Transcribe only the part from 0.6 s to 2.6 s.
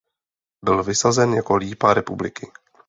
Byl vysazen jako Lípa republiky.